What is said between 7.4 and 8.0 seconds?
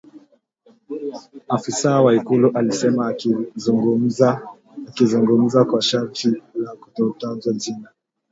jina